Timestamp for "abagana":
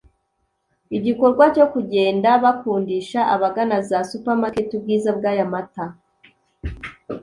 3.35-3.75